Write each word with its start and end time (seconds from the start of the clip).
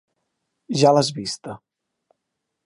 Ja 0.83 0.93
l'has 0.95 1.11
vista. 1.19 1.57